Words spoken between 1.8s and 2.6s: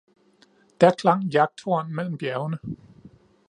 mellem bjergene.